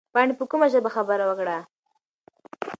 [0.13, 1.57] پاڼې په کومه ژبه خبره وکړه؟